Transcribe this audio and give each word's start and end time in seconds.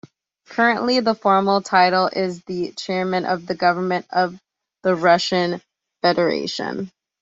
Currently, 0.47 0.99
the 1.01 1.13
formal 1.13 1.61
title 1.61 2.09
is 2.11 2.43
the 2.45 2.71
Chairman 2.71 3.23
of 3.25 3.45
the 3.45 3.53
Government 3.53 4.07
of 4.09 4.39
the 4.81 4.95
Russian 4.95 5.61
Federation. 6.01 6.89